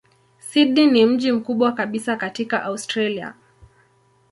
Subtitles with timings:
[0.39, 3.33] Sydney ni mji mkubwa kabisa katika Australia.